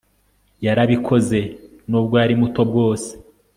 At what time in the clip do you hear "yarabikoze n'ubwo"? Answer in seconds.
0.65-2.15